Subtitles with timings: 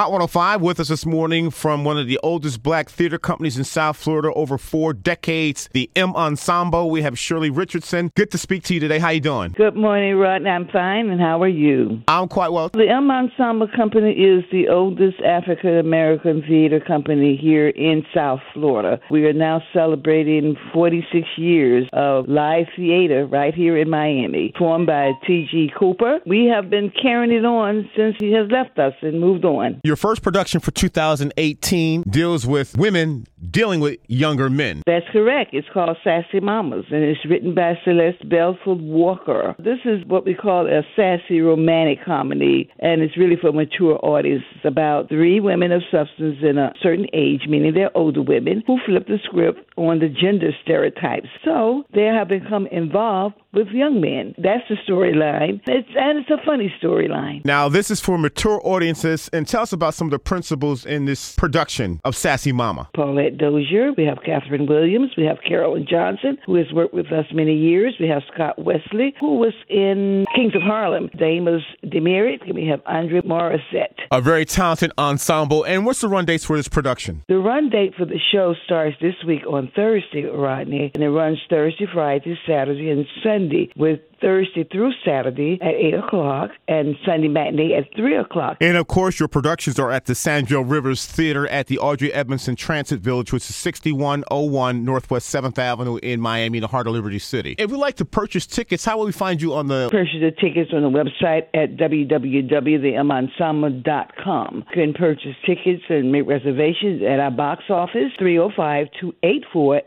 [0.00, 3.64] Hot 105 with us this morning from one of the oldest black theater companies in
[3.64, 6.90] South Florida over four decades, the M Ensemble.
[6.90, 8.10] We have Shirley Richardson.
[8.16, 8.98] Good to speak to you today.
[8.98, 9.52] How you doing?
[9.54, 10.48] Good morning, Rodney.
[10.48, 12.00] I'm fine, and how are you?
[12.08, 12.70] I'm quite well.
[12.70, 19.00] The M Ensemble Company is the oldest African American theater company here in South Florida.
[19.10, 25.10] We are now celebrating 46 years of live theater right here in Miami, formed by
[25.26, 25.72] T.G.
[25.78, 26.20] Cooper.
[26.24, 29.82] We have been carrying it on since he has left us and moved on.
[29.90, 34.82] Your first production for 2018 deals with women dealing with younger men.
[34.86, 35.54] That's correct.
[35.54, 39.54] It's called Sassy Mamas, and it's written by Celeste Bedford Walker.
[39.58, 44.42] This is what we call a sassy romantic comedy, and it's really for mature audience.
[44.56, 48.78] It's about three women of substance in a certain age, meaning they're older women, who
[48.86, 51.28] flip the script on the gender stereotypes.
[51.44, 54.34] So they have become involved with young men.
[54.38, 55.60] That's the storyline.
[55.66, 57.44] It's, and it's a funny storyline.
[57.44, 61.04] Now, this is for mature audiences, and tell us about some of the principles in
[61.04, 62.88] this production of Sassy Mama.
[62.94, 67.26] Paulette Dozier, we have Catherine Williams, we have Carolyn Johnson, who has worked with us
[67.32, 67.94] many years.
[67.98, 71.10] We have Scott Wesley, who was in Kings of Harlem.
[71.18, 73.98] Damas Demerit, and we have Andre Morissette.
[74.10, 75.64] A very talented ensemble.
[75.64, 77.22] And what's the run dates for this production?
[77.28, 81.38] The run date for the show starts this week on Thursday, Rodney, and it runs
[81.48, 87.74] Thursday, Friday, Saturday, and Sunday with Thursday through Saturday at 8 o'clock and Sunday matinee
[87.74, 88.58] at 3 o'clock.
[88.60, 92.56] And of course, your productions are at the Sandrell Rivers Theater at the Audrey Edmondson
[92.56, 97.54] Transit Village, which is 6101 Northwest 7th Avenue in Miami, the heart of Liberty City.
[97.58, 99.88] If we'd like to purchase tickets, how will we find you on the.
[99.90, 104.56] Purchase the tickets on the website at www.themensemble.com.
[104.56, 109.82] You can purchase tickets and make reservations at our box office, 305 284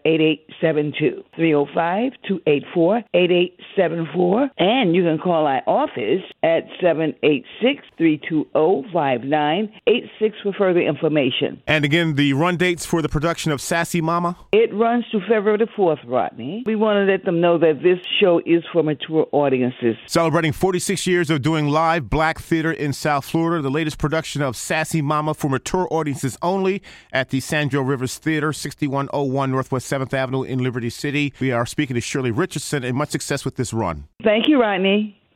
[4.23, 4.33] 8872.
[4.33, 4.49] 305 284 8874.
[4.57, 11.61] And you can call our office at 786 320 5986 for further information.
[11.67, 14.37] And again, the run dates for the production of Sassy Mama?
[14.51, 16.63] It runs to February the 4th, Rodney.
[16.65, 19.95] We want to let them know that this show is for mature audiences.
[20.07, 24.55] Celebrating 46 years of doing live black theater in South Florida, the latest production of
[24.55, 26.81] Sassy Mama for mature audiences only
[27.11, 31.33] at the Sandrell Rivers Theater, 6101 Northwest 7th Avenue in Liberty City.
[31.39, 34.07] We are speaking to Shirley Richardson, and much success with this run.
[34.23, 35.19] Thank you, Rodney.